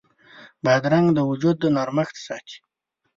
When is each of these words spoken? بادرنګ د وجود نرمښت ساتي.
بادرنګ 0.63 1.07
د 1.13 1.19
وجود 1.29 1.57
نرمښت 1.75 2.15
ساتي. 2.25 2.57